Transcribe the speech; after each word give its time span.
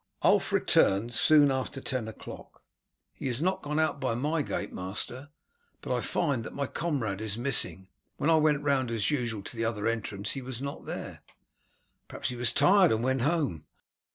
Ulf 0.23 0.51
returned 0.51 1.13
soon 1.13 1.51
after 1.51 1.79
ten 1.79 2.07
o'clock. 2.07 2.63
"He 3.13 3.27
has 3.27 3.39
not 3.39 3.61
gone 3.61 3.77
out 3.79 3.99
by 4.01 4.15
my 4.15 4.41
gate, 4.41 4.73
master, 4.73 5.29
but 5.79 5.93
I 5.95 6.01
find 6.01 6.43
that 6.43 6.55
my 6.55 6.65
comrade 6.65 7.21
is 7.21 7.37
missing. 7.37 7.87
When 8.17 8.31
I 8.31 8.37
went 8.37 8.63
round 8.63 8.89
as 8.89 9.11
usual 9.11 9.43
to 9.43 9.55
the 9.55 9.63
other 9.65 9.85
entrance 9.85 10.31
he 10.31 10.41
was 10.41 10.59
not 10.59 10.85
there." 10.87 11.21
"Perhaps 12.07 12.29
he 12.29 12.35
was 12.35 12.51
tired 12.51 12.91
and 12.91 13.03
went 13.03 13.21
home." 13.21 13.67